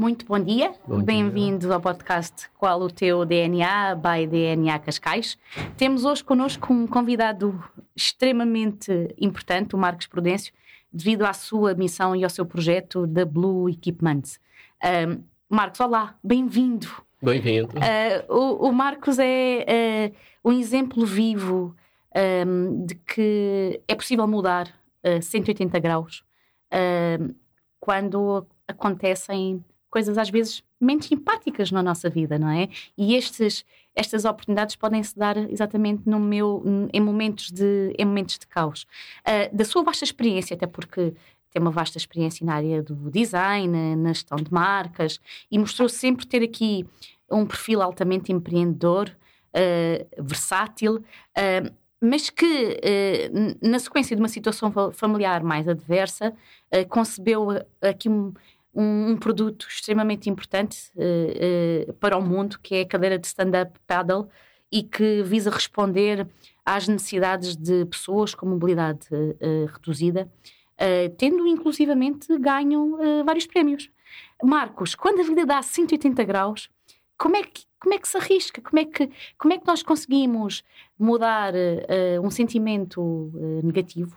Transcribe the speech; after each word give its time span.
muito 0.00 0.24
bom 0.24 0.40
dia. 0.40 0.72
Bem-vindo 1.04 1.70
ao 1.74 1.78
podcast 1.78 2.48
Qual 2.56 2.80
o 2.80 2.90
Teu 2.90 3.22
DNA, 3.26 3.94
by 3.96 4.26
DNA 4.26 4.78
Cascais. 4.78 5.36
Temos 5.76 6.06
hoje 6.06 6.24
connosco 6.24 6.72
um 6.72 6.86
convidado 6.86 7.62
extremamente 7.94 9.14
importante, 9.18 9.76
o 9.76 9.78
Marcos 9.78 10.06
Prudêncio, 10.06 10.54
devido 10.90 11.26
à 11.26 11.34
sua 11.34 11.74
missão 11.74 12.16
e 12.16 12.24
ao 12.24 12.30
seu 12.30 12.46
projeto 12.46 13.06
da 13.06 13.26
Blue 13.26 13.68
Equipment. 13.68 14.22
Um, 14.82 15.22
Marcos, 15.50 15.80
olá, 15.80 16.16
bem-vindo. 16.24 16.88
Bem-vindo. 17.22 17.74
Uh, 17.76 18.34
o, 18.34 18.68
o, 18.68 18.72
Marcos 18.72 19.18
é 19.18 20.14
uh, 20.42 20.48
um 20.48 20.58
exemplo 20.58 21.04
vivo 21.04 21.76
um, 22.46 22.86
de 22.86 22.94
que 22.94 23.82
é 23.86 23.94
possível 23.94 24.26
mudar 24.26 24.66
uh, 25.04 25.20
180 25.20 25.78
graus 25.78 26.24
quando 27.80 28.46
acontecem 28.68 29.64
coisas 29.90 30.16
às 30.16 30.30
vezes 30.30 30.62
menos 30.80 31.06
simpáticas 31.06 31.70
na 31.70 31.82
nossa 31.82 32.08
vida, 32.08 32.38
não 32.38 32.48
é? 32.48 32.68
E 32.96 33.14
estes, 33.14 33.64
estas 33.94 34.24
oportunidades 34.24 34.76
podem 34.76 35.02
se 35.02 35.18
dar 35.18 35.36
exatamente 35.36 36.02
no 36.06 36.18
meu, 36.18 36.62
em 36.92 37.00
momentos 37.00 37.50
de, 37.50 37.94
em 37.98 38.04
momentos 38.04 38.38
de 38.38 38.46
caos. 38.46 38.86
Uh, 39.20 39.54
da 39.54 39.64
sua 39.64 39.82
vasta 39.82 40.04
experiência, 40.04 40.54
até 40.54 40.66
porque 40.66 41.12
tem 41.50 41.60
uma 41.60 41.70
vasta 41.70 41.98
experiência 41.98 42.46
na 42.46 42.54
área 42.54 42.82
do 42.82 43.10
design, 43.10 43.96
na 43.96 44.12
gestão 44.12 44.38
de 44.38 44.52
marcas, 44.52 45.20
e 45.50 45.58
mostrou 45.58 45.88
sempre 45.88 46.24
ter 46.24 46.42
aqui 46.42 46.86
um 47.30 47.44
perfil 47.44 47.82
altamente 47.82 48.32
empreendedor, 48.32 49.10
uh, 49.10 50.22
versátil, 50.22 50.96
uh, 50.96 51.80
mas 52.02 52.30
que, 52.30 52.80
na 53.60 53.78
sequência 53.78 54.16
de 54.16 54.22
uma 54.22 54.28
situação 54.28 54.72
familiar 54.90 55.44
mais 55.44 55.68
adversa, 55.68 56.32
concebeu 56.88 57.48
aqui 57.82 58.08
um 58.08 58.32
um, 58.74 59.10
um 59.10 59.16
produto 59.16 59.66
extremamente 59.68 60.30
importante 60.30 60.90
uh, 60.96 61.90
uh, 61.90 61.92
para 61.94 62.16
o 62.16 62.22
mundo, 62.22 62.58
que 62.62 62.76
é 62.76 62.80
a 62.82 62.86
cadeira 62.86 63.18
de 63.18 63.26
stand-up 63.26 63.78
paddle 63.86 64.28
e 64.70 64.82
que 64.82 65.22
visa 65.22 65.50
responder 65.50 66.28
às 66.64 66.86
necessidades 66.86 67.56
de 67.56 67.84
pessoas 67.86 68.34
com 68.34 68.46
mobilidade 68.46 69.08
uh, 69.12 69.66
reduzida, 69.66 70.30
tendo 71.18 71.46
inclusivamente 71.46 72.38
ganho 72.38 72.96
vários 73.22 73.46
prémios. 73.46 73.90
Marcos, 74.42 74.94
quando 74.94 75.20
a 75.20 75.24
vida 75.24 75.44
dá 75.44 75.60
180 75.60 76.24
graus, 76.24 76.70
como 77.18 77.36
é 77.36 77.42
que, 77.42 77.64
como 77.78 77.92
é 77.92 77.98
que 77.98 78.08
se 78.08 78.16
arrisca? 78.16 78.62
Como 78.62 78.80
é 78.80 78.86
que, 78.86 79.10
como 79.36 79.52
é 79.52 79.58
que 79.58 79.66
nós 79.66 79.82
conseguimos 79.82 80.64
mudar 80.98 81.52
um 82.24 82.30
sentimento 82.30 83.30
negativo 83.62 84.16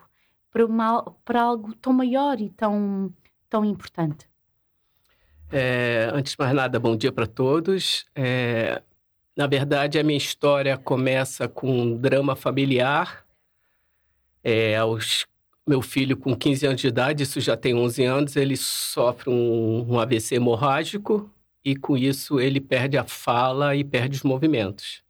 para, 0.51 0.65
uma, 0.65 1.03
para 1.25 1.41
algo 1.41 1.75
tão 1.75 1.91
maior 1.91 2.39
e 2.39 2.49
tão, 2.49 3.13
tão 3.49 3.65
importante? 3.65 4.25
É, 5.55 6.09
antes 6.11 6.31
de 6.31 6.39
mais 6.39 6.51
nada, 6.51 6.79
bom 6.79 6.97
dia 6.97 7.11
para 7.11 7.27
todos. 7.27 8.07
É, 8.15 8.81
na 9.37 9.45
verdade, 9.45 9.99
a 9.99 10.03
minha 10.03 10.17
história 10.17 10.75
começa 10.79 11.47
com 11.47 11.71
um 11.71 11.95
drama 11.95 12.35
familiar. 12.35 13.23
É, 14.43 14.75
aos, 14.77 15.27
meu 15.67 15.79
filho, 15.83 16.17
com 16.17 16.35
15 16.35 16.65
anos 16.65 16.81
de 16.81 16.87
idade, 16.87 17.21
isso 17.21 17.39
já 17.39 17.55
tem 17.55 17.75
11 17.75 18.03
anos, 18.03 18.35
ele 18.35 18.57
sofre 18.57 19.29
um, 19.29 19.85
um 19.91 19.99
AVC 19.99 20.37
hemorrágico 20.37 21.29
e, 21.63 21.75
com 21.75 21.95
isso, 21.95 22.39
ele 22.39 22.59
perde 22.59 22.97
a 22.97 23.03
fala 23.03 23.75
e 23.75 23.83
perde 23.83 24.17
os 24.17 24.23
movimentos. 24.23 25.03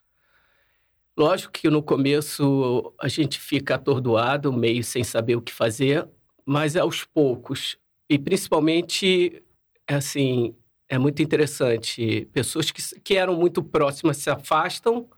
Lógico 1.15 1.53
que 1.53 1.69
no 1.69 1.81
começo 1.81 2.93
a 2.99 3.07
gente 3.07 3.39
fica 3.39 3.75
atordoado, 3.75 4.51
meio 4.51 4.83
sem 4.83 5.05
saber 5.05 5.37
o 5.37 5.41
que 5.41 5.53
fazer, 5.53 6.05
mas 6.45 6.75
aos 6.75 7.05
poucos, 7.05 7.77
e 8.09 8.19
principalmente 8.19 9.41
é 9.87 9.95
assim, 9.95 10.55
é 10.87 10.97
muito 10.97 11.21
interessante. 11.21 12.27
Pessoas 12.31 12.71
que, 12.71 12.81
que 13.01 13.15
eram 13.15 13.35
muito 13.35 13.63
próximas 13.63 14.17
se 14.17 14.29
afastam, 14.29 15.09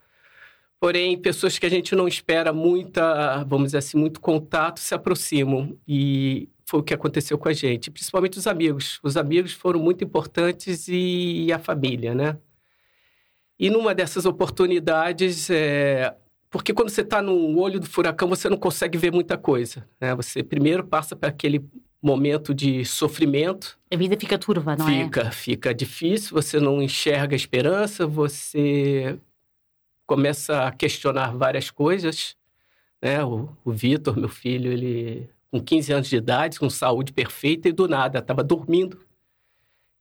porém, 0.79 1.17
pessoas 1.17 1.59
que 1.59 1.65
a 1.65 1.69
gente 1.69 1.95
não 1.95 2.07
espera 2.07 2.53
muita, 2.53 3.43
vamos 3.43 3.67
dizer 3.67 3.79
assim, 3.79 3.97
muito 3.97 4.19
contato 4.19 4.79
se 4.79 4.93
aproximam. 4.93 5.77
E 5.87 6.49
foi 6.65 6.79
o 6.79 6.83
que 6.83 6.93
aconteceu 6.93 7.37
com 7.37 7.49
a 7.49 7.53
gente, 7.53 7.91
principalmente 7.91 8.37
os 8.37 8.47
amigos. 8.47 8.99
Os 9.03 9.17
amigos 9.17 9.53
foram 9.53 9.79
muito 9.79 10.03
importantes 10.03 10.87
e, 10.87 11.51
a 11.53 11.59
família, 11.59 12.13
né? 12.15 12.37
E 13.59 13.69
numa 13.69 13.95
dessas 13.95 14.25
oportunidades, 14.25 15.49
é... 15.49 16.13
porque 16.49 16.73
quando 16.73 16.89
você 16.89 17.01
está 17.01 17.21
no 17.21 17.57
olho 17.59 17.79
do 17.79 17.85
furacão, 17.87 18.27
você 18.27 18.49
não 18.49 18.57
consegue 18.57 18.97
ver 18.97 19.11
muita 19.11 19.37
coisa. 19.37 19.87
Né? 19.99 20.13
Você 20.15 20.43
primeiro 20.43 20.85
passa 20.85 21.15
para 21.15 21.29
aquele 21.29 21.63
momento 22.05 22.53
de 22.53 22.85
sofrimento. 22.85 23.79
A 23.91 23.95
vida 23.95 24.15
fica 24.19 24.37
turva, 24.37 24.75
não 24.75 24.85
fica, 24.85 25.21
é? 25.21 25.31
Fica, 25.31 25.31
fica 25.31 25.73
difícil, 25.73 26.33
você 26.33 26.59
não 26.59 26.81
enxerga 26.81 27.35
a 27.35 27.37
esperança, 27.37 28.05
você 28.05 29.17
começa 30.05 30.67
a 30.67 30.71
questionar 30.71 31.35
várias 31.35 31.71
coisas. 31.71 32.35
Né? 33.01 33.23
O, 33.23 33.49
o 33.65 33.71
Vitor, 33.71 34.17
meu 34.17 34.29
filho, 34.29 34.71
ele 34.71 35.29
com 35.49 35.61
15 35.61 35.93
anos 35.93 36.07
de 36.09 36.17
idade, 36.17 36.59
com 36.59 36.69
saúde 36.69 37.13
perfeita, 37.13 37.69
e 37.69 37.71
do 37.71 37.87
nada, 37.87 38.19
estava 38.19 38.43
dormindo. 38.43 38.99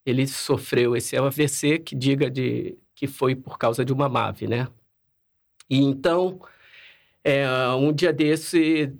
Ele 0.04 0.26
sofreu 0.26 0.96
esse 0.96 1.16
AVC, 1.16 1.78
que 1.78 1.94
diga 1.94 2.28
de 2.28 2.76
que 2.94 3.06
foi 3.06 3.34
por 3.34 3.56
causa 3.56 3.84
de 3.84 3.92
uma 3.92 4.08
MAVE, 4.08 4.46
né? 4.46 4.68
E 5.70 5.78
então, 5.78 6.40
é, 7.22 7.46
um 7.70 7.92
dia 7.92 8.12
desse, 8.12 8.92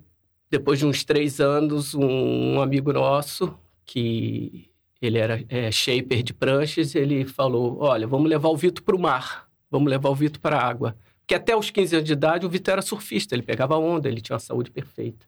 depois 0.57 0.79
de 0.79 0.85
uns 0.85 1.03
três 1.03 1.41
anos, 1.41 1.93
um, 1.93 2.61
amigo 2.61 2.93
nosso, 2.93 3.53
que 3.85 4.69
ele 5.01 5.17
era 5.17 5.43
é, 5.49 5.69
shaper 5.69 6.23
de 6.23 6.33
pranchas, 6.33 6.95
ele 6.95 7.25
falou: 7.25 7.77
Olha, 7.81 8.07
vamos 8.07 8.29
levar 8.29 8.47
o 8.47 8.55
Vitor 8.55 8.81
para 8.81 8.95
o 8.95 8.99
mar, 8.99 9.49
vamos 9.69 9.89
levar 9.89 10.09
o 10.09 10.15
Vitor 10.15 10.39
para 10.39 10.57
a 10.57 10.65
água. 10.65 10.95
Porque 11.19 11.35
até 11.35 11.55
os 11.55 11.69
15 11.69 11.95
anos 11.97 12.07
de 12.07 12.13
idade, 12.13 12.45
o 12.45 12.49
Vitor 12.49 12.73
era 12.73 12.81
surfista, 12.81 13.35
ele 13.35 13.41
pegava 13.41 13.77
onda, 13.77 14.07
ele 14.07 14.21
tinha 14.21 14.33
uma 14.33 14.39
saúde 14.39 14.71
perfeita. 14.71 15.27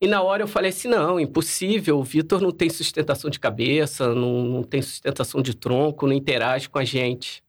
E 0.00 0.06
na 0.06 0.22
hora 0.22 0.42
eu 0.42 0.48
falei 0.48 0.70
assim: 0.70 0.88
não, 0.88 1.20
impossível, 1.20 1.98
o 1.98 2.02
Vitor 2.02 2.40
não 2.40 2.50
tem 2.50 2.70
sustentação 2.70 3.28
de 3.28 3.38
cabeça, 3.38 4.14
não, 4.14 4.42
não 4.42 4.62
tem 4.62 4.80
sustentação 4.80 5.42
de 5.42 5.54
tronco, 5.54 6.06
não 6.06 6.14
interage 6.14 6.66
com 6.70 6.78
a 6.78 6.84
gente. 6.84 7.44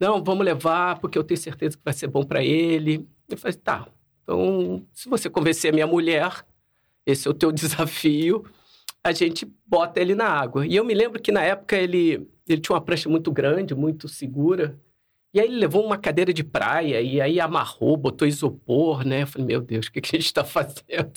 Não, 0.00 0.24
vamos 0.24 0.44
levar, 0.44 0.98
porque 1.00 1.18
eu 1.18 1.24
tenho 1.24 1.38
certeza 1.38 1.76
que 1.76 1.84
vai 1.84 1.92
ser 1.92 2.06
bom 2.06 2.24
para 2.24 2.42
ele. 2.42 3.06
Eu 3.28 3.36
falei: 3.36 3.58
tá, 3.58 3.86
então, 4.24 4.84
se 4.92 5.08
você 5.08 5.30
convencer 5.30 5.70
a 5.70 5.74
minha 5.74 5.86
mulher, 5.86 6.44
esse 7.06 7.28
é 7.28 7.30
o 7.30 7.34
teu 7.34 7.52
desafio, 7.52 8.44
a 9.02 9.12
gente 9.12 9.46
bota 9.66 10.00
ele 10.00 10.14
na 10.14 10.26
água. 10.26 10.66
E 10.66 10.74
eu 10.74 10.84
me 10.84 10.94
lembro 10.94 11.20
que 11.20 11.30
na 11.30 11.42
época 11.42 11.76
ele, 11.76 12.26
ele 12.48 12.60
tinha 12.60 12.74
uma 12.74 12.80
prancha 12.80 13.08
muito 13.08 13.30
grande, 13.30 13.74
muito 13.74 14.08
segura. 14.08 14.78
E 15.32 15.40
aí 15.40 15.46
ele 15.46 15.56
levou 15.56 15.84
uma 15.84 15.98
cadeira 15.98 16.32
de 16.32 16.42
praia 16.44 17.00
e 17.02 17.20
aí 17.20 17.40
amarrou, 17.40 17.96
botou 17.96 18.26
isopor, 18.26 19.04
né? 19.04 19.22
Eu 19.22 19.26
falei, 19.26 19.46
meu 19.48 19.60
Deus, 19.60 19.86
o 19.86 19.92
que, 19.92 20.00
que 20.00 20.16
a 20.16 20.18
gente 20.18 20.26
está 20.26 20.42
fazendo? 20.44 21.12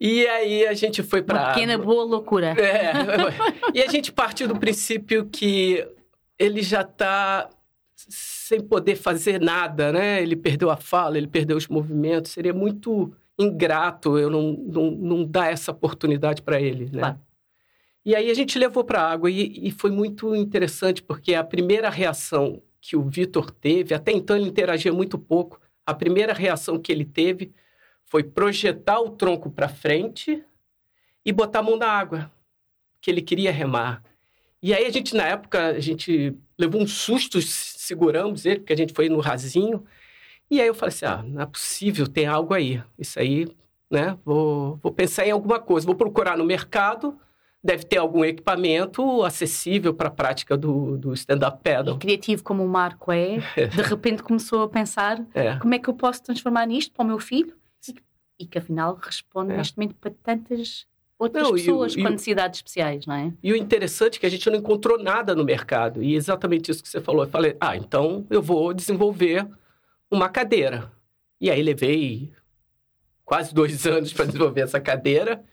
E 0.00 0.26
aí 0.26 0.66
a 0.66 0.74
gente 0.74 1.02
foi 1.02 1.22
para 1.22 1.38
Uma 1.38 1.52
pequena 1.52 1.78
boa 1.78 2.04
loucura. 2.04 2.56
É. 2.58 2.92
e 3.74 3.82
a 3.82 3.86
gente 3.86 4.10
partiu 4.10 4.48
do 4.48 4.58
princípio 4.58 5.26
que 5.26 5.86
ele 6.38 6.62
já 6.62 6.80
está 6.80 7.48
sem 8.08 8.60
poder 8.60 8.96
fazer 8.96 9.40
nada, 9.40 9.92
né? 9.92 10.22
Ele 10.22 10.36
perdeu 10.36 10.70
a 10.70 10.76
fala, 10.76 11.18
ele 11.18 11.26
perdeu 11.26 11.56
os 11.56 11.66
movimentos. 11.68 12.32
Seria 12.32 12.54
muito 12.54 13.12
ingrato 13.38 14.18
eu 14.18 14.28
não, 14.28 14.52
não, 14.52 14.90
não 14.90 15.24
dar 15.24 15.52
essa 15.52 15.70
oportunidade 15.70 16.42
para 16.42 16.60
ele, 16.60 16.86
né? 16.86 17.00
Claro. 17.00 17.20
E 18.04 18.14
aí 18.14 18.30
a 18.30 18.34
gente 18.34 18.58
levou 18.58 18.84
para 18.84 19.02
a 19.02 19.10
água 19.10 19.30
e, 19.30 19.68
e, 19.68 19.70
foi 19.70 19.90
muito 19.90 20.34
interessante 20.34 21.02
porque 21.02 21.34
a 21.34 21.44
primeira 21.44 21.90
reação 21.90 22.62
que 22.80 22.96
o 22.96 23.02
Vitor 23.02 23.50
teve, 23.50 23.92
até 23.92 24.12
então 24.12 24.34
ele 24.34 24.48
interagia 24.48 24.92
muito 24.92 25.18
pouco, 25.18 25.60
a 25.84 25.92
primeira 25.92 26.32
reação 26.32 26.78
que 26.78 26.90
ele 26.90 27.04
teve 27.04 27.52
foi 28.06 28.24
projetar 28.24 29.00
o 29.00 29.10
tronco 29.10 29.50
para 29.50 29.68
frente 29.68 30.42
e 31.24 31.32
botar 31.32 31.58
a 31.58 31.62
mão 31.62 31.76
na 31.76 31.88
água, 31.88 32.32
que 33.00 33.10
ele 33.10 33.20
queria 33.20 33.52
remar. 33.52 34.02
E 34.62 34.72
aí 34.72 34.86
a 34.86 34.90
gente, 34.90 35.14
na 35.14 35.24
época, 35.24 35.66
a 35.68 35.80
gente 35.80 36.34
levou 36.58 36.80
um 36.80 36.86
susto, 36.86 37.38
seguramos 37.88 38.46
ele, 38.46 38.60
porque 38.60 38.72
a 38.72 38.76
gente 38.76 38.92
foi 38.92 39.08
no 39.08 39.18
rasinho. 39.18 39.84
E 40.50 40.60
aí 40.60 40.66
eu 40.66 40.74
falei 40.74 40.94
assim, 40.94 41.06
ah, 41.06 41.22
não 41.22 41.42
é 41.42 41.46
possível, 41.46 42.06
tem 42.06 42.26
algo 42.26 42.54
aí. 42.54 42.82
Isso 42.98 43.18
aí, 43.18 43.48
né, 43.90 44.16
vou, 44.24 44.76
vou 44.76 44.92
pensar 44.92 45.26
em 45.26 45.30
alguma 45.30 45.58
coisa. 45.58 45.86
Vou 45.86 45.94
procurar 45.94 46.38
no 46.38 46.44
mercado, 46.44 47.18
deve 47.62 47.84
ter 47.84 47.98
algum 47.98 48.24
equipamento 48.24 49.22
acessível 49.22 49.92
para 49.92 50.08
a 50.08 50.12
prática 50.12 50.56
do, 50.56 50.96
do 50.96 51.12
stand-up 51.14 51.60
paddle. 51.62 51.96
E 51.96 51.98
criativo 51.98 52.42
como 52.42 52.64
o 52.64 52.68
Marco 52.68 53.10
é, 53.10 53.38
de 53.68 53.82
repente 53.82 54.22
começou 54.22 54.62
a 54.62 54.68
pensar 54.68 55.22
é. 55.34 55.56
como 55.56 55.74
é 55.74 55.78
que 55.78 55.88
eu 55.88 55.94
posso 55.94 56.22
transformar 56.22 56.66
nisto 56.66 56.92
para 56.92 57.04
o 57.04 57.06
meu 57.06 57.18
filho 57.18 57.54
e, 57.86 57.94
e 58.40 58.46
que 58.46 58.58
afinal 58.58 58.98
responde 59.02 59.52
é. 59.52 59.56
neste 59.56 59.76
momento 59.76 59.96
para 59.96 60.12
tantas 60.22 60.86
outras 61.18 61.44
não, 61.44 61.52
pessoas 61.52 61.96
com 61.96 62.08
necessidades 62.08 62.58
especiais, 62.58 63.04
não 63.06 63.14
é? 63.14 63.32
E 63.42 63.52
o 63.52 63.56
interessante 63.56 64.16
é 64.16 64.20
que 64.20 64.26
a 64.26 64.30
gente 64.30 64.48
não 64.48 64.56
encontrou 64.56 65.02
nada 65.02 65.34
no 65.34 65.44
mercado. 65.44 66.02
E 66.02 66.14
exatamente 66.14 66.70
isso 66.70 66.82
que 66.82 66.88
você 66.88 67.00
falou. 67.00 67.24
Eu 67.24 67.30
falei, 67.30 67.56
ah, 67.60 67.76
então 67.76 68.24
eu 68.30 68.40
vou 68.40 68.72
desenvolver 68.72 69.46
uma 70.10 70.28
cadeira. 70.28 70.92
E 71.40 71.50
aí 71.50 71.62
levei 71.62 72.32
quase 73.24 73.52
dois 73.52 73.84
anos 73.86 74.12
para 74.12 74.26
desenvolver 74.26 74.60
essa 74.60 74.80
cadeira. 74.80 75.44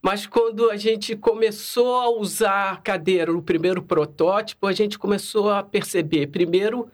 Mas 0.00 0.26
quando 0.26 0.70
a 0.70 0.76
gente 0.76 1.16
começou 1.16 1.96
a 1.96 2.10
usar 2.10 2.72
a 2.72 2.76
cadeira, 2.76 3.32
o 3.32 3.42
primeiro 3.42 3.82
protótipo, 3.82 4.66
a 4.66 4.72
gente 4.72 4.98
começou 4.98 5.50
a 5.50 5.62
perceber, 5.62 6.28
primeiro, 6.28 6.88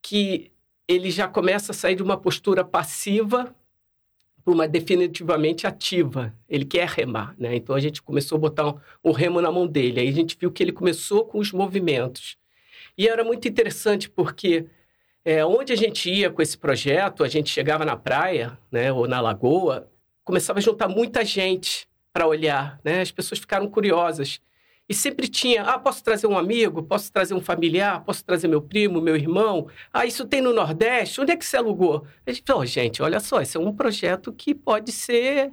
que 0.00 0.52
ele 0.86 1.10
já 1.10 1.26
começa 1.26 1.72
a 1.72 1.74
sair 1.74 1.96
de 1.96 2.02
uma 2.02 2.16
postura 2.16 2.62
passiva 2.62 3.52
uma 4.46 4.68
definitivamente 4.68 5.66
ativa. 5.66 6.34
Ele 6.48 6.64
quer 6.64 6.88
remar, 6.88 7.34
né? 7.38 7.56
Então 7.56 7.74
a 7.74 7.80
gente 7.80 8.02
começou 8.02 8.36
a 8.36 8.40
botar 8.40 8.68
um, 8.68 8.78
um 9.04 9.12
remo 9.12 9.40
na 9.40 9.50
mão 9.50 9.66
dele. 9.66 10.00
Aí 10.00 10.08
a 10.08 10.12
gente 10.12 10.36
viu 10.38 10.50
que 10.50 10.62
ele 10.62 10.72
começou 10.72 11.24
com 11.24 11.38
os 11.38 11.52
movimentos. 11.52 12.36
E 12.96 13.08
era 13.08 13.24
muito 13.24 13.48
interessante 13.48 14.08
porque 14.08 14.66
é, 15.24 15.44
onde 15.44 15.72
a 15.72 15.76
gente 15.76 16.10
ia 16.10 16.30
com 16.30 16.42
esse 16.42 16.56
projeto, 16.58 17.24
a 17.24 17.28
gente 17.28 17.50
chegava 17.50 17.84
na 17.84 17.96
praia, 17.96 18.58
né, 18.70 18.92
ou 18.92 19.08
na 19.08 19.20
lagoa, 19.20 19.90
começava 20.22 20.58
a 20.58 20.62
juntar 20.62 20.88
muita 20.88 21.24
gente 21.24 21.88
para 22.12 22.26
olhar, 22.26 22.78
né? 22.84 23.00
As 23.00 23.10
pessoas 23.10 23.40
ficaram 23.40 23.68
curiosas. 23.68 24.40
E 24.86 24.92
sempre 24.92 25.26
tinha, 25.28 25.62
ah, 25.62 25.78
posso 25.78 26.04
trazer 26.04 26.26
um 26.26 26.36
amigo, 26.36 26.82
posso 26.82 27.10
trazer 27.10 27.32
um 27.32 27.40
familiar, 27.40 28.04
posso 28.04 28.22
trazer 28.22 28.48
meu 28.48 28.60
primo, 28.60 29.00
meu 29.00 29.16
irmão. 29.16 29.66
Ah, 29.92 30.04
isso 30.04 30.26
tem 30.26 30.42
no 30.42 30.52
Nordeste, 30.52 31.20
onde 31.20 31.32
é 31.32 31.36
que 31.36 31.44
você 31.44 31.56
alugou? 31.56 32.06
A 32.26 32.30
gente 32.30 32.42
falou, 32.46 32.62
oh, 32.62 32.66
gente, 32.66 33.02
olha 33.02 33.18
só, 33.18 33.40
esse 33.40 33.56
é 33.56 33.60
um 33.60 33.74
projeto 33.74 34.30
que 34.30 34.54
pode 34.54 34.92
ser, 34.92 35.52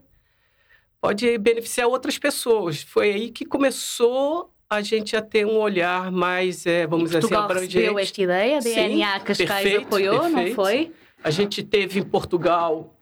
pode 1.00 1.38
beneficiar 1.38 1.88
outras 1.88 2.20
pessoas. 2.20 2.82
Foi 2.82 3.10
aí 3.10 3.32
que 3.32 3.46
começou 3.46 4.54
a 4.70 4.82
gente 4.82 5.16
a 5.16 5.22
ter 5.22 5.46
um 5.46 5.58
olhar 5.58 6.12
mais, 6.12 6.66
é, 6.66 6.86
vamos 6.86 7.06
dizer 7.12 7.26
assim, 7.26 7.34
abrangente. 7.34 7.78
recebeu 7.78 8.00
esta 8.00 8.22
ideia, 8.22 8.58
a 8.58 8.62
DNA 8.62 9.20
Sim, 9.20 9.26
Cascais 9.26 9.48
perfeito, 9.48 9.86
apoiou, 9.86 10.20
perfeito. 10.20 10.48
não 10.48 10.56
foi? 10.56 10.92
A 11.24 11.30
gente 11.30 11.64
teve 11.64 12.00
em 12.00 12.04
Portugal, 12.04 12.94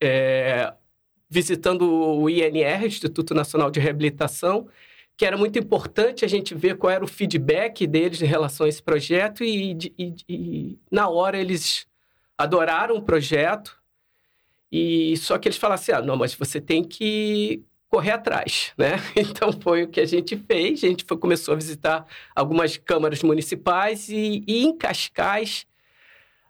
é, 0.00 0.72
visitando 1.28 1.82
o 1.82 2.28
INR, 2.28 2.84
Instituto 2.84 3.34
Nacional 3.34 3.70
de 3.70 3.80
Reabilitação, 3.80 4.68
que 5.16 5.24
era 5.24 5.36
muito 5.36 5.58
importante 5.58 6.24
a 6.24 6.28
gente 6.28 6.54
ver 6.54 6.76
qual 6.76 6.90
era 6.90 7.04
o 7.04 7.08
feedback 7.08 7.86
deles 7.86 8.20
em 8.20 8.26
relação 8.26 8.66
a 8.66 8.68
esse 8.68 8.82
projeto 8.82 9.42
e, 9.42 9.72
e, 9.98 10.14
e 10.28 10.78
na 10.90 11.08
hora 11.08 11.38
eles 11.38 11.86
adoraram 12.36 12.96
o 12.96 13.02
projeto 13.02 13.80
e 14.70 15.16
só 15.16 15.38
que 15.38 15.48
eles 15.48 15.56
falaram 15.56 15.80
assim, 15.80 15.92
ah, 15.92 16.02
não, 16.02 16.16
mas 16.16 16.34
você 16.34 16.60
tem 16.60 16.84
que 16.84 17.64
correr 17.88 18.10
atrás, 18.10 18.74
né? 18.76 18.96
Então 19.16 19.52
foi 19.52 19.84
o 19.84 19.88
que 19.88 20.00
a 20.00 20.04
gente 20.04 20.36
fez, 20.36 20.84
a 20.84 20.88
gente 20.88 21.04
foi, 21.08 21.16
começou 21.16 21.54
a 21.54 21.56
visitar 21.56 22.06
algumas 22.34 22.76
câmaras 22.76 23.22
municipais 23.22 24.10
e, 24.10 24.44
e 24.46 24.64
em 24.64 24.76
Cascais 24.76 25.66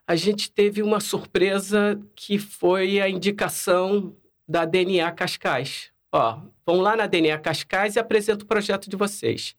a 0.08 0.16
gente 0.16 0.50
teve 0.50 0.82
uma 0.82 1.00
surpresa 1.00 2.00
que 2.14 2.38
foi 2.38 3.00
a 3.00 3.08
indicação 3.08 4.16
da 4.48 4.64
DNA 4.64 5.10
Cascais 5.12 5.92
ó, 6.12 6.40
vão 6.64 6.80
lá 6.80 6.96
na 6.96 7.06
DNA 7.06 7.38
Cascais 7.38 7.96
e 7.96 7.98
apresenta 7.98 8.44
o 8.44 8.48
projeto 8.48 8.88
de 8.88 8.96
vocês. 8.96 9.56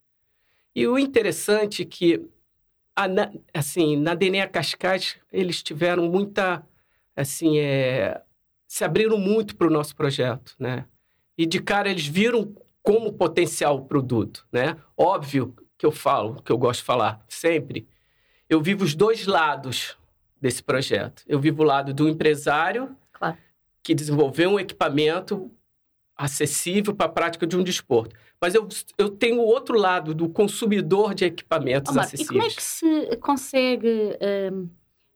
E 0.76 0.88
o 0.88 0.98
interessante 0.98 1.82
é 1.82 1.86
que, 1.86 2.26
assim, 3.54 3.96
na 3.96 4.14
DNA 4.14 4.48
Cascais, 4.48 5.18
eles 5.32 5.64
tiveram 5.64 6.10
muita, 6.10 6.66
assim, 7.16 7.58
é, 7.58 8.22
se 8.68 8.84
abriram 8.84 9.18
muito 9.18 9.56
para 9.56 9.68
o 9.68 9.72
nosso 9.72 9.96
projeto, 9.96 10.56
né? 10.60 10.86
E 11.38 11.46
de 11.46 11.60
cara 11.60 11.90
eles 11.90 12.06
viram 12.06 12.54
como 12.82 13.14
potencial 13.14 13.78
o 13.78 13.86
produto, 13.86 14.48
né? 14.52 14.78
Óbvio 14.96 15.56
que 15.78 15.86
eu 15.86 15.92
falo, 15.92 16.42
que 16.42 16.52
eu 16.52 16.58
gosto 16.58 16.80
de 16.80 16.86
falar 16.86 17.24
sempre, 17.28 17.88
eu 18.50 18.62
vivo 18.62 18.84
os 18.84 18.96
dois 18.96 19.28
lados 19.28 19.98
desse 20.40 20.64
projeto. 20.64 21.24
Eu 21.28 21.40
vivo 21.40 21.64
o 21.64 21.66
lado 21.66 21.94
do 21.94 22.08
empresário 22.08 22.96
claro. 23.12 23.38
que 23.84 23.94
desenvolveu 23.94 24.52
um 24.52 24.60
equipamento 24.60 25.52
acessível 26.18 26.96
para 26.96 27.06
a 27.06 27.10
prática 27.10 27.46
de 27.46 27.56
um 27.56 27.64
desporto. 27.64 28.16
Mas 28.42 28.56
eu, 28.56 28.68
eu 28.98 29.10
tenho 29.10 29.40
o 29.40 29.46
outro 29.46 29.78
lado 29.78 30.14
do 30.14 30.28
consumidor 30.28 31.14
de 31.14 31.26
equipamentos 31.26 31.96
oh, 31.96 32.00
acessíveis. 32.00 32.30
E 32.30 32.34
como 32.34 32.44
é 32.44 32.50
que 32.50 32.64
se 32.64 33.18
consegue 33.18 34.18
um, 34.52 34.70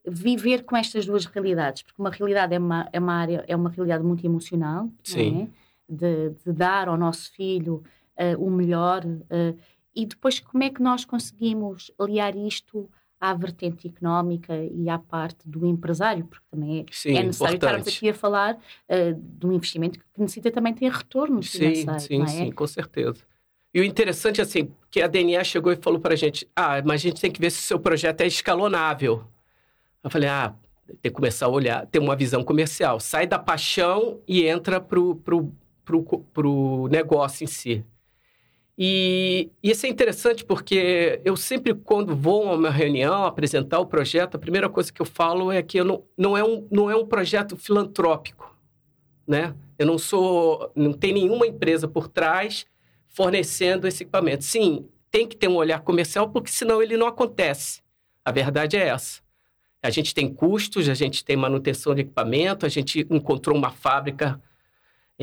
viver 0.06 0.64
com 0.64 0.78
estas 0.78 1.06
duas 1.06 1.26
realidades? 1.26 1.82
Porque 1.82 2.02
uma 2.02 2.12
realidade 2.12 2.54
é 2.54 2.60
uma, 2.60 2.88
é 2.94 3.00
uma 3.00 3.14
área, 3.14 3.44
é 3.48 3.56
uma 3.56 3.70
realidade 3.70 4.04
muito 4.04 4.26
emocional, 4.26 4.90
Sim. 5.04 5.50
É? 5.50 5.62
De, 5.94 6.30
de, 6.46 6.54
dar 6.54 6.88
ao 6.88 6.98
nosso 6.98 7.32
filho 7.34 7.84
uh, 8.18 8.44
o 8.44 8.50
melhor. 8.50 9.04
Uh, 9.06 9.58
e 9.96 10.06
depois, 10.06 10.40
como 10.40 10.64
é 10.64 10.70
que 10.70 10.82
nós 10.82 11.04
conseguimos 11.04 11.92
aliar 12.00 12.36
isto 12.36 12.90
à 13.22 13.36
vertente 13.36 13.88
económica 13.88 14.54
e 14.58 14.90
à 14.90 14.98
parte 14.98 15.48
do 15.48 15.68
empresário, 15.68 16.26
porque 16.26 16.46
também 16.50 16.80
é, 16.80 16.86
sim, 16.92 17.16
é 17.16 17.24
necessário 17.24 17.56
estarmos 17.56 17.88
aqui 17.88 18.10
a 18.10 18.14
falar 18.16 18.56
uh, 18.56 19.14
de 19.14 19.46
um 19.46 19.54
investimento 19.54 20.00
que 20.00 20.06
necessita 20.18 20.50
também 20.50 20.74
ter 20.74 20.92
retorno 20.92 21.44
sim, 21.44 21.76
Sim, 22.00 22.24
é? 22.24 22.28
sim, 22.28 22.52
com 22.52 22.66
certeza. 22.66 23.22
E 23.74 23.80
o 23.80 23.84
interessante, 23.84 24.42
assim, 24.42 24.70
que 24.90 25.02
a 25.02 25.08
DNA 25.08 25.44
chegou 25.44 25.72
e 25.72 25.78
falou 25.78 26.00
para 26.00 26.14
a 26.14 26.18
gente, 26.18 26.50
ah, 26.56 26.82
mas 26.84 26.96
a 26.96 27.04
gente 27.04 27.22
tem 27.22 27.32
que 27.32 27.40
ver 27.40 27.52
se 27.52 27.60
o 27.60 27.62
seu 27.62 27.80
projeto 27.80 28.20
é 28.22 28.28
escalonável. 28.28 29.24
Eu 30.04 30.10
falei, 30.10 30.28
ah, 30.28 30.54
tem 31.02 31.12
que 31.12 31.12
começar 31.12 31.46
a 31.46 31.50
olhar, 31.50 31.86
ter 31.86 32.00
uma 32.00 32.16
visão 32.16 32.44
comercial. 32.44 33.00
Sai 33.00 33.28
da 33.28 33.40
paixão 33.40 34.20
e 34.28 34.46
entra 34.46 34.82
pro, 34.82 35.16
pro, 35.16 35.54
pro, 35.86 36.04
pro 36.34 36.88
negócio 36.90 37.44
em 37.46 37.48
si. 37.48 37.86
E, 38.78 39.50
isso 39.62 39.86
é 39.86 39.90
interessante 39.90 40.44
porque 40.44 41.22
eu 41.24 41.36
sempre, 41.36 41.74
quando 41.74 42.16
vou 42.16 42.50
a 42.50 42.56
uma 42.56 42.70
reunião 42.70 43.26
apresentar 43.26 43.80
o 43.80 43.86
projeto, 43.86 44.36
a 44.36 44.40
primeira 44.40 44.70
coisa 44.70 44.92
que 44.92 45.02
eu 45.02 45.06
falo 45.06 45.52
é 45.52 45.62
que 45.62 45.80
eu 45.80 45.86
não, 45.86 46.04
não, 46.18 46.38
é, 46.38 46.44
um, 46.44 46.68
não 46.72 46.90
é 46.90 46.96
um 46.96 47.06
projeto 47.06 47.56
filantrópico, 47.56 48.56
né? 49.28 49.54
Eu 49.78 49.86
não 49.86 49.98
sou, 49.98 50.72
não 50.76 50.94
tem 50.94 51.14
nenhuma 51.14 51.46
empresa 51.46 51.88
por 51.88 52.08
trás 52.08 52.66
fornecendo 53.08 53.88
esse 53.88 54.04
equipamento. 54.04 54.44
Sim, 54.44 54.88
tem 55.12 55.28
que 55.28 55.36
ter 55.36 55.48
um 55.48 55.56
olhar 55.56 55.82
comercial, 55.82 56.30
porque 56.30 56.50
senão 56.50 56.82
ele 56.82 56.96
não 56.96 57.08
acontece. 57.08 57.82
A 58.24 58.32
verdade 58.32 58.78
é 58.78 58.88
essa. 58.88 59.22
A 59.84 59.90
gente 59.90 60.14
tem 60.14 60.32
custos, 60.32 60.88
a 60.88 60.94
gente 60.94 61.26
tem 61.26 61.36
manutenção 61.36 61.94
de 61.94 62.02
equipamento, 62.02 62.66
a 62.66 62.70
gente 62.70 63.06
encontrou 63.10 63.58
uma 63.58 63.72
fábrica 63.72 64.40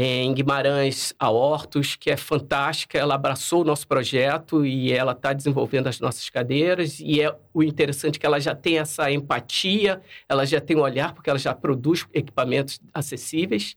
em 0.01 0.33
Guimarães, 0.33 1.13
a 1.19 1.29
Hortus, 1.29 1.97
que 1.97 2.09
é 2.09 2.17
fantástica. 2.17 2.97
Ela 2.97 3.17
abraçou 3.17 3.63
o 3.63 3.65
nosso 3.65 3.89
projeto 3.89 4.65
e 4.65 4.93
ela 4.93 5.11
está 5.11 5.33
desenvolvendo 5.33 5.89
as 5.89 5.99
nossas 5.99 6.31
cadeiras. 6.31 7.01
E 7.01 7.21
é 7.21 7.37
o 7.53 7.65
interessante 7.65 8.15
é 8.15 8.21
que 8.21 8.25
ela 8.25 8.39
já 8.39 8.55
tem 8.55 8.79
essa 8.79 9.11
empatia, 9.11 10.01
ela 10.29 10.47
já 10.47 10.61
tem 10.61 10.77
um 10.77 10.83
olhar, 10.83 11.13
porque 11.13 11.29
ela 11.29 11.39
já 11.39 11.53
produz 11.53 12.07
equipamentos 12.15 12.79
acessíveis. 12.95 13.77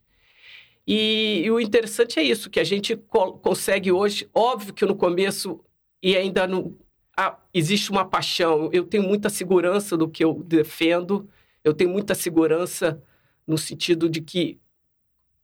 E, 0.85 1.41
e 1.43 1.49
o 1.49 1.59
interessante 1.59 2.19
é 2.19 2.23
isso, 2.23 2.51
que 2.51 2.59
a 2.59 2.63
gente 2.63 2.95
co 2.95 3.33
consegue 3.39 3.91
hoje, 3.91 4.29
óbvio 4.31 4.75
que 4.75 4.85
no 4.85 4.95
começo, 4.95 5.59
e 6.03 6.15
ainda 6.15 6.45
no, 6.45 6.77
ah, 7.17 7.35
existe 7.51 7.89
uma 7.89 8.05
paixão, 8.05 8.69
eu 8.71 8.83
tenho 8.83 9.01
muita 9.01 9.27
segurança 9.27 9.97
do 9.97 10.07
que 10.07 10.23
eu 10.23 10.43
defendo, 10.43 11.27
eu 11.63 11.73
tenho 11.73 11.89
muita 11.89 12.13
segurança 12.13 13.01
no 13.47 13.57
sentido 13.57 14.07
de 14.07 14.21
que 14.21 14.59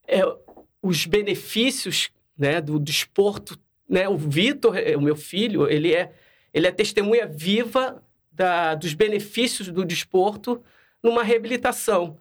é, 0.08 0.22
os 0.88 1.06
benefícios 1.06 2.10
né, 2.38 2.62
do 2.62 2.80
desporto. 2.80 3.58
Né? 3.88 4.08
O 4.08 4.18
Vitor, 4.18 4.78
é, 4.78 4.96
o 4.96 5.02
meu 5.02 5.16
filho, 5.16 5.70
ele 5.70 5.94
é, 5.94 6.14
ele 6.54 6.68
é 6.68 6.72
testemunha 6.72 7.28
viva 7.28 8.02
da, 8.32 8.76
dos 8.76 8.94
benefícios 8.94 9.70
do 9.70 9.84
desporto 9.84 10.62
numa 11.04 11.24
reabilitação. 11.24 12.18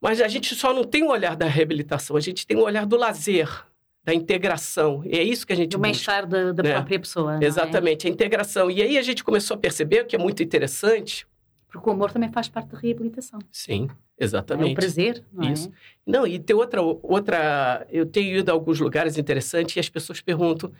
Mas 0.00 0.20
a 0.20 0.28
gente 0.28 0.54
só 0.54 0.74
não 0.74 0.84
tem 0.84 1.02
o 1.02 1.06
um 1.06 1.10
olhar 1.10 1.34
da 1.34 1.46
reabilitação, 1.46 2.16
a 2.16 2.20
gente 2.20 2.46
tem 2.46 2.56
o 2.56 2.60
um 2.60 2.64
olhar 2.64 2.84
do 2.84 2.96
lazer, 2.96 3.48
da 4.04 4.12
integração. 4.12 5.02
E 5.06 5.18
é 5.18 5.22
isso 5.22 5.46
que 5.46 5.52
a 5.52 5.56
gente 5.56 5.70
Do 5.70 5.78
bem-estar 5.78 6.26
da, 6.26 6.52
da 6.52 6.62
né? 6.62 6.72
própria 6.74 7.00
pessoa. 7.00 7.38
É? 7.40 7.44
Exatamente, 7.46 8.06
é? 8.06 8.10
a 8.10 8.12
integração. 8.12 8.70
E 8.70 8.82
aí 8.82 8.98
a 8.98 9.02
gente 9.02 9.24
começou 9.24 9.56
a 9.56 9.58
perceber 9.58 10.04
que 10.04 10.14
é 10.14 10.18
muito 10.18 10.42
interessante. 10.42 11.26
Porque 11.68 11.88
o 11.88 11.92
amor 11.92 12.12
também 12.12 12.30
faz 12.30 12.48
parte 12.48 12.68
da 12.68 12.78
reabilitação. 12.78 13.40
Sim. 13.50 13.88
Exatamente. 14.18 14.68
É 14.68 14.72
um 14.72 14.74
prazer, 14.74 15.24
não 15.32 15.52
Isso. 15.52 15.68
É? 15.68 15.72
Não, 16.06 16.26
e 16.26 16.38
tem 16.38 16.54
outra, 16.54 16.80
outra... 16.82 17.86
Eu 17.90 18.06
tenho 18.06 18.38
ido 18.38 18.50
a 18.50 18.54
alguns 18.54 18.78
lugares 18.78 19.18
interessantes 19.18 19.76
e 19.76 19.80
as 19.80 19.88
pessoas 19.88 20.20
perguntam, 20.20 20.72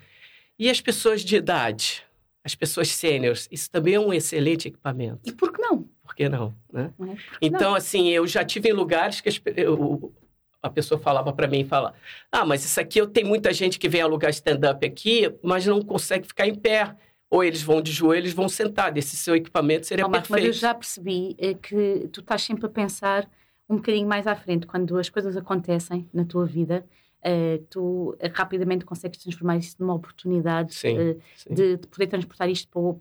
e 0.59 0.71
as 0.71 0.81
pessoas 0.81 1.23
de 1.23 1.37
idade? 1.37 2.05
As 2.45 2.55
pessoas 2.55 2.89
sêniores? 2.89 3.49
Isso 3.51 3.71
também 3.71 3.95
é 3.95 4.01
um 4.01 4.13
excelente 4.13 4.69
equipamento. 4.69 5.21
E 5.25 5.33
por 5.33 5.53
que 5.53 5.61
não? 5.61 5.89
Por 6.03 6.15
que 6.15 6.29
não, 6.29 6.55
né? 6.73 6.93
É, 7.01 7.17
então, 7.41 7.71
não? 7.71 7.75
assim, 7.75 8.09
eu 8.11 8.27
já 8.27 8.45
tive 8.45 8.69
em 8.69 8.73
lugares 8.73 9.21
que 9.21 9.29
as, 9.29 9.41
eu, 9.57 10.13
a 10.63 10.71
pessoa 10.71 11.01
falava 11.01 11.33
para 11.33 11.49
mim, 11.49 11.65
fala, 11.65 11.95
ah, 12.31 12.45
mas 12.45 12.65
isso 12.65 12.79
aqui 12.79 13.01
eu 13.01 13.07
tenho 13.07 13.27
muita 13.27 13.53
gente 13.53 13.79
que 13.79 13.89
vem 13.89 14.01
alugar 14.01 14.31
stand-up 14.31 14.87
aqui, 14.87 15.35
mas 15.43 15.67
não 15.67 15.83
consegue 15.83 16.27
ficar 16.27 16.47
em 16.47 16.55
pé 16.55 16.95
ou 17.31 17.43
eles 17.43 17.63
vão 17.63 17.83
de 17.83 17.91
joelho, 17.91 18.21
eles 18.21 18.33
vão 18.33 18.49
sentar. 18.49 18.97
Esse 18.97 19.17
seu 19.17 19.35
equipamento 19.35 19.87
seria 19.87 20.07
oh, 20.07 20.11
perfeito. 20.11 20.31
Mas 20.31 20.45
eu 20.45 20.53
já 20.53 20.75
percebi 20.75 21.35
é, 21.39 21.55
que 21.55 22.09
tu 22.13 22.21
estás 22.21 22.43
sempre 22.43 22.67
a 22.67 22.69
pensar 22.69 23.29
um 23.69 23.77
bocadinho 23.77 24.07
mais 24.07 24.27
à 24.27 24.37
frente. 24.37 24.67
Quando 24.67 24.97
as 24.99 25.09
coisas 25.09 25.37
acontecem 25.37 26.09
na 26.13 26.25
tua 26.25 26.47
vida, 26.47 26.85
uh, 27.25 27.63
tu 27.71 28.11
uh, 28.11 28.17
rapidamente 28.33 28.85
consegues 28.85 29.19
transformar 29.19 29.57
isso 29.57 29.77
numa 29.79 29.95
oportunidade 29.95 30.75
sim, 30.75 30.97
uh, 30.97 31.21
sim. 31.35 31.55
De, 31.55 31.77
de, 31.79 31.87
poder 31.89 32.07
transportar 32.07 32.49
isto 32.49 32.69
para 32.69 32.81
o, 32.81 33.01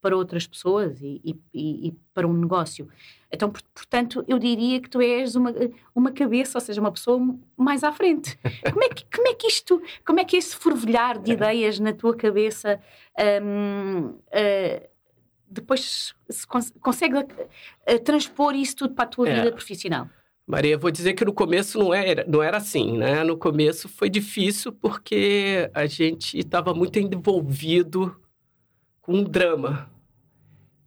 para 0.00 0.16
outras 0.16 0.46
pessoas 0.46 1.00
e, 1.00 1.20
e, 1.24 1.88
e, 1.88 1.94
para 2.14 2.26
um 2.26 2.32
negócio. 2.32 2.88
Então, 3.30 3.50
portanto, 3.50 4.24
eu 4.26 4.38
diria 4.38 4.80
que 4.80 4.88
tu 4.88 5.00
és 5.00 5.36
uma, 5.36 5.52
uma 5.94 6.10
cabeça, 6.10 6.58
ou 6.58 6.60
seja, 6.62 6.80
uma 6.80 6.90
pessoa 6.90 7.20
mais 7.56 7.84
à 7.84 7.92
frente. 7.92 8.38
Como 8.72 8.82
é 8.82 8.88
que, 8.88 9.04
como 9.14 9.28
é 9.28 9.34
que 9.34 9.46
isto, 9.46 9.82
como 10.04 10.20
é 10.20 10.24
que 10.24 10.36
esse 10.36 10.56
fervilhar 10.56 11.18
de 11.18 11.32
ideias 11.32 11.78
na 11.78 11.92
tua 11.92 12.16
cabeça 12.16 12.80
um, 13.42 14.06
uh, 14.06 14.18
eh, 14.30 14.88
depois 15.48 16.14
se 16.28 16.46
cons 16.46 16.72
consegue 16.80 17.16
uh, 17.16 17.98
transpor 18.04 18.54
isso 18.54 18.76
tudo 18.76 18.94
para 18.94 19.04
a 19.04 19.08
tua 19.08 19.28
é. 19.28 19.34
vida 19.34 19.52
profissional? 19.52 20.08
Maria, 20.46 20.76
vou 20.76 20.90
dizer 20.90 21.14
que 21.14 21.24
no 21.24 21.32
começo 21.32 21.78
não 21.78 21.94
era, 21.94 22.24
não 22.26 22.42
era 22.42 22.56
assim, 22.56 22.98
né? 22.98 23.22
No 23.22 23.36
começo 23.36 23.88
foi 23.88 24.10
difícil 24.10 24.72
porque 24.72 25.70
a 25.72 25.86
gente 25.86 26.38
estava 26.38 26.74
muito 26.74 26.98
envolvido 26.98 28.16
com 29.00 29.14
um 29.14 29.24
drama. 29.24 29.90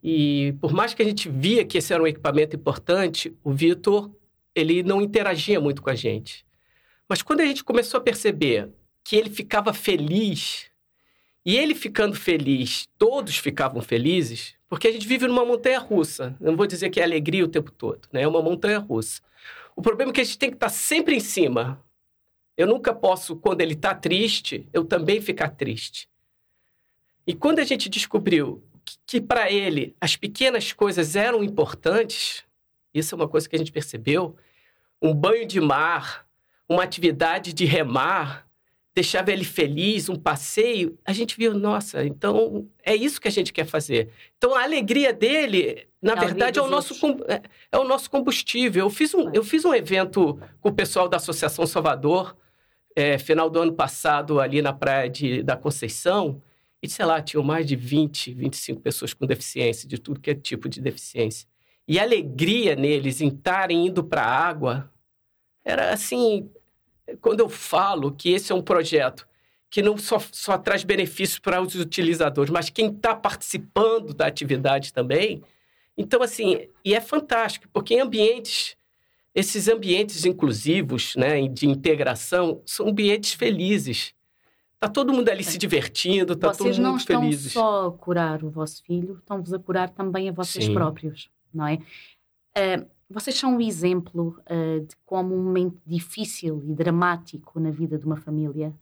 E 0.02 0.56
por 0.60 0.74
mais 0.74 0.94
que 0.94 1.02
a 1.02 1.06
gente 1.06 1.30
via 1.30 1.66
que 1.66 1.78
esse 1.78 1.94
era 1.94 2.04
um 2.04 2.08
equipamento 2.08 2.56
importante, 2.56 3.36
o 3.44 3.52
Vitor, 3.52 4.12
ele 4.54 4.84
não 4.84 5.02
interagia 5.02 5.60
muito 5.60 5.82
com 5.82 5.90
a 5.90 5.96
gente. 5.96 6.46
Mas 7.08 7.22
quando 7.22 7.42
a 7.42 7.46
gente 7.46 7.64
começou 7.64 8.00
a 8.00 8.04
perceber 8.04 8.70
que 9.04 9.16
ele 9.16 9.30
ficava 9.30 9.74
feliz, 9.74 10.72
e 11.46 11.58
ele 11.58 11.76
ficando 11.76 12.16
feliz, 12.16 12.88
todos 12.98 13.38
ficavam 13.38 13.82
felizes, 13.82 14.56
porque 14.70 14.88
a 14.88 14.92
gente 14.92 15.08
vive 15.08 15.28
numa 15.28 15.44
montanha 15.44 15.78
russa. 15.78 16.36
Não 16.40 16.56
vou 16.56 16.66
dizer 16.66 16.90
que 16.90 17.00
é 17.00 17.04
alegria 17.04 17.44
o 17.44 17.50
tempo 17.50 17.72
todo, 17.72 18.08
né? 18.12 18.22
É 18.22 18.28
uma 18.28 18.42
montanha 18.42 18.80
russa. 18.80 19.22
O 19.76 19.82
problema 19.82 20.12
é 20.12 20.14
que 20.14 20.22
a 20.22 20.24
gente 20.24 20.38
tem 20.38 20.50
que 20.50 20.56
estar 20.56 20.70
sempre 20.70 21.16
em 21.16 21.20
cima. 21.20 21.84
Eu 22.56 22.68
nunca 22.68 22.94
posso, 22.94 23.36
quando 23.36 23.62
ele 23.62 23.74
está 23.74 23.94
triste, 23.94 24.68
eu 24.72 24.86
também 24.86 25.20
ficar 25.20 25.50
triste. 25.50 26.08
E 27.26 27.34
quando 27.34 27.60
a 27.60 27.64
gente 27.64 27.90
descobriu 27.90 28.64
que, 28.84 28.98
que 29.06 29.22
para 29.22 29.52
ele 29.52 29.96
as 30.00 30.16
pequenas 30.16 30.74
coisas 30.74 31.16
eram 31.16 31.44
importantes, 31.44 32.44
isso 32.94 33.16
é 33.16 33.18
uma 33.18 33.28
coisa 33.28 33.48
que 33.48 33.56
a 33.56 33.60
gente 33.60 33.72
percebeu. 33.72 34.36
Um 35.02 35.14
banho 35.14 35.46
de 35.46 35.60
mar, 35.60 36.26
uma 36.68 36.84
atividade 36.84 37.54
de 37.54 37.66
remar, 37.66 38.48
deixava 38.94 39.32
ele 39.32 39.44
feliz, 39.44 40.08
um 40.08 40.16
passeio, 40.16 40.98
a 41.04 41.12
gente 41.12 41.36
viu, 41.36 41.54
nossa, 41.54 42.06
então 42.06 42.68
é 42.84 42.96
isso 42.96 43.20
que 43.20 43.28
a 43.28 43.32
gente 43.32 43.52
quer 43.52 43.66
fazer. 43.66 44.10
Então 44.38 44.56
a 44.56 44.64
alegria 44.64 45.12
dele, 45.12 45.88
na 46.02 46.14
verdade, 46.14 46.60
é 46.60 46.62
o, 46.62 46.68
nosso, 46.68 46.94
é, 47.28 47.42
é, 47.72 47.78
o 47.78 47.84
nosso 47.84 48.10
combustível. 48.10 48.86
Eu 48.86 48.90
fiz, 48.90 49.14
um, 49.14 49.32
eu 49.34 49.44
fiz 49.44 49.66
um 49.66 49.74
evento 49.74 50.40
com 50.62 50.70
o 50.70 50.74
pessoal 50.74 51.10
da 51.10 51.18
Associação 51.18 51.66
Salvador, 51.66 52.38
é, 52.96 53.18
final 53.18 53.50
do 53.50 53.60
ano 53.60 53.74
passado, 53.74 54.40
ali 54.40 54.62
na 54.62 54.72
praia 54.72 55.10
de, 55.10 55.42
da 55.42 55.58
Conceição, 55.58 56.40
e 56.84 56.90
sei 56.90 57.06
lá, 57.06 57.22
tinham 57.22 57.42
mais 57.42 57.66
de 57.66 57.78
20, 57.78 58.34
25 58.34 58.82
pessoas 58.82 59.14
com 59.14 59.26
deficiência, 59.26 59.88
de 59.88 59.98
tudo 59.98 60.20
que 60.20 60.32
é 60.32 60.36
tipo 60.36 60.68
de 60.68 60.82
deficiência. 60.82 61.48
E 61.88 61.98
a 61.98 62.04
alegria 62.04 62.76
neles 62.76 63.22
em 63.22 63.30
estarem 63.30 63.88
indo 63.88 64.04
para 64.04 64.22
a 64.22 64.48
água 64.48 64.92
era 65.64 65.94
assim, 65.94 66.52
quando 67.22 67.40
eu 67.40 67.48
falo 67.48 68.12
que 68.12 68.34
esse 68.34 68.52
é 68.52 68.56
um 68.56 68.62
projeto 68.62 69.26
que 69.70 69.82
não 69.82 69.98
só, 69.98 70.20
só 70.34 70.58
traz 70.58 70.84
benefícios 70.84 71.40
para 71.40 71.62
os 71.62 71.74
utilizadores, 71.74 72.52
mas 72.52 72.70
quem 72.70 72.92
está 72.92 73.16
participando 73.16 74.14
da 74.14 74.28
atividade 74.28 74.92
também. 74.92 75.42
Então, 75.98 76.22
assim, 76.22 76.68
e 76.84 76.94
é 76.94 77.00
fantástico, 77.00 77.70
porque 77.72 77.94
em 77.94 78.02
ambientes, 78.02 78.76
esses 79.34 79.70
ambientes 79.70 80.26
inclusivos, 80.26 81.16
né, 81.16 81.48
de 81.48 81.66
integração, 81.66 82.62
são 82.66 82.90
ambientes 82.90 83.34
felizes. 83.34 84.14
Está 84.84 84.92
todo 84.92 85.14
mundo 85.14 85.30
ali 85.30 85.46
se 85.46 85.58
divertindo, 85.58 86.34
está 86.34 86.52
todo 86.52 86.66
mundo 86.66 86.76
feliz. 86.76 86.76
Vocês 86.76 86.78
não 86.78 86.98
estão 86.98 87.32
só 87.32 87.88
a 87.88 87.92
curar 87.94 88.44
o 88.44 88.50
vosso 88.50 88.84
filho, 88.84 89.16
estão-vos 89.18 89.54
a 89.54 89.60
curar 89.60 89.90
também 89.90 90.28
a 90.28 90.34
vocês 90.34 90.66
Sim. 90.66 90.74
próprios, 90.74 91.32
não 91.54 91.66
é? 91.66 91.76
Uh, 92.58 92.86
vocês 93.10 93.38
são 93.38 93.56
um 93.56 93.62
exemplo 93.62 94.38
uh, 94.42 94.86
de 94.86 94.94
como 95.06 95.34
um 95.34 95.42
momento 95.42 95.80
difícil 95.86 96.62
e 96.66 96.74
dramático 96.74 97.62
na 97.62 97.72
vida 97.72 97.98
de 97.98 98.06
uma 98.06 98.18
família 98.18 98.76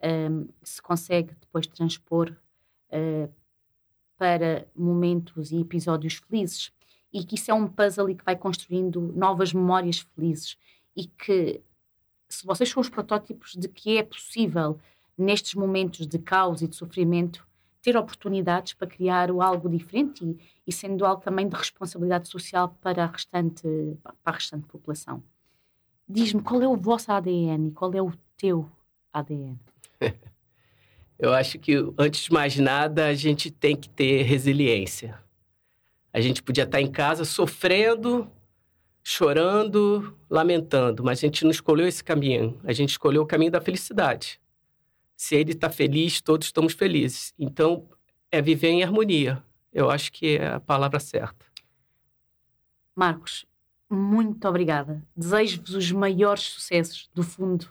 uh, 0.00 0.46
se 0.62 0.82
consegue 0.82 1.32
depois 1.40 1.66
transpor 1.66 2.36
uh, 2.90 3.32
para 4.18 4.68
momentos 4.76 5.52
e 5.52 5.60
episódios 5.62 6.16
felizes. 6.16 6.70
E 7.10 7.24
que 7.24 7.36
isso 7.36 7.50
é 7.50 7.54
um 7.54 7.66
puzzle 7.66 8.10
e 8.10 8.14
que 8.14 8.24
vai 8.24 8.36
construindo 8.36 9.00
novas 9.16 9.54
memórias 9.54 10.00
felizes. 10.00 10.58
E 10.94 11.06
que, 11.06 11.62
se 12.28 12.44
vocês 12.44 12.68
são 12.68 12.82
os 12.82 12.90
protótipos 12.90 13.54
de 13.54 13.68
que 13.68 13.96
é 13.96 14.02
possível, 14.02 14.78
nestes 15.16 15.54
momentos 15.54 16.06
de 16.06 16.18
caos 16.18 16.62
e 16.62 16.68
de 16.68 16.76
sofrimento, 16.76 17.46
ter 17.82 17.96
oportunidades 17.96 18.72
para 18.72 18.88
criar 18.88 19.30
algo 19.30 19.68
diferente 19.68 20.24
e, 20.24 20.36
e 20.66 20.72
sendo 20.72 21.06
algo 21.06 21.22
também 21.22 21.48
de 21.48 21.54
responsabilidade 21.54 22.28
social 22.28 22.76
para 22.80 23.04
a 23.04 23.06
restante, 23.06 23.62
para 24.02 24.14
a 24.24 24.32
restante 24.32 24.66
população. 24.66 25.22
Diz-me 26.08 26.42
qual 26.42 26.60
é 26.62 26.68
o 26.68 26.76
vosso 26.76 27.12
ADN 27.12 27.68
e 27.68 27.70
qual 27.70 27.92
é 27.94 28.02
o 28.02 28.12
teu 28.36 28.68
ADN? 29.12 29.58
Eu 31.18 31.32
acho 31.32 31.58
que, 31.58 31.74
antes 31.96 32.24
de 32.24 32.32
mais 32.32 32.58
nada, 32.58 33.06
a 33.06 33.14
gente 33.14 33.50
tem 33.50 33.74
que 33.74 33.88
ter 33.88 34.22
resiliência. 34.22 35.18
A 36.12 36.20
gente 36.20 36.42
podia 36.42 36.64
estar 36.64 36.80
em 36.80 36.90
casa 36.90 37.24
sofrendo, 37.24 38.30
chorando, 39.02 40.14
lamentando, 40.28 41.02
mas 41.02 41.18
a 41.18 41.22
gente 41.22 41.44
não 41.44 41.50
escolheu 41.50 41.86
esse 41.86 42.02
caminho. 42.02 42.60
A 42.64 42.72
gente 42.72 42.90
escolheu 42.90 43.22
o 43.22 43.26
caminho 43.26 43.50
da 43.50 43.60
felicidade. 43.60 44.40
Se 45.16 45.34
ele 45.34 45.52
está 45.52 45.70
feliz, 45.70 46.20
todos 46.20 46.48
estamos 46.48 46.74
felizes. 46.74 47.32
Então, 47.38 47.88
é 48.30 48.42
viver 48.42 48.68
em 48.68 48.82
harmonia. 48.82 49.42
Eu 49.72 49.90
acho 49.90 50.12
que 50.12 50.36
é 50.36 50.54
a 50.54 50.60
palavra 50.60 51.00
certa. 51.00 51.46
Marcos, 52.94 53.46
muito 53.88 54.46
obrigada. 54.48 55.02
Desejo-vos 55.16 55.74
os 55.74 55.92
maiores 55.92 56.42
sucessos 56.42 57.10
do 57.14 57.22
fundo 57.22 57.66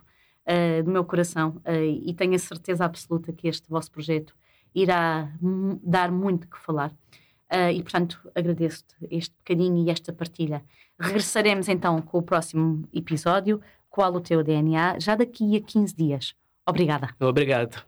uh, 0.45 0.83
do 0.83 0.91
meu 0.91 1.03
coração 1.03 1.61
uh, 1.65 1.83
e 2.03 2.13
tenho 2.13 2.35
a 2.35 2.39
certeza 2.39 2.85
absoluta 2.85 3.33
que 3.33 3.47
este 3.47 3.69
vosso 3.69 3.91
projeto 3.91 4.35
irá 4.73 5.31
dar 5.83 6.11
muito 6.11 6.47
que 6.47 6.57
falar. 6.57 6.91
Uh, 7.51 7.69
e, 7.73 7.81
portanto, 7.81 8.19
agradeço-te 8.33 8.95
este 9.09 9.35
bocadinho 9.37 9.85
e 9.85 9.89
esta 9.89 10.11
partilha. 10.11 10.63
Regressaremos 10.99 11.69
então 11.69 12.01
com 12.01 12.17
o 12.17 12.23
próximo 12.23 12.87
episódio. 12.93 13.61
Qual 13.89 14.13
o 14.13 14.21
teu 14.21 14.43
DNA? 14.43 14.99
Já 14.99 15.15
daqui 15.15 15.55
a 15.55 15.61
15 15.61 15.95
dias. 15.95 16.35
Obrigada. 16.65 17.15
Obrigado. 17.19 17.85